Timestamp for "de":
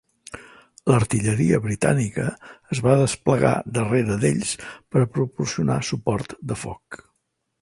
6.53-6.63